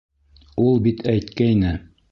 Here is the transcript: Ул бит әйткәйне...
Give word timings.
Ул 0.63 0.81
бит 0.87 1.05
әйткәйне... 1.15 1.79